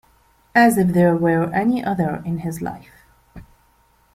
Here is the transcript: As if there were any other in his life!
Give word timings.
As 0.55 0.79
if 0.79 0.93
there 0.95 1.15
were 1.15 1.53
any 1.53 1.83
other 1.83 2.23
in 2.25 2.39
his 2.39 2.59
life! 2.59 3.05